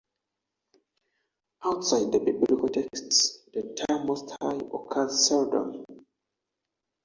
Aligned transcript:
Outside 1.63 2.05
of 2.05 2.11
the 2.13 2.19
Biblical 2.31 2.69
texts 2.69 3.37
the 3.53 3.71
term 3.87 4.07
"Most 4.07 4.35
High" 4.41 4.59
occurs 4.73 5.27
seldom. 5.27 5.85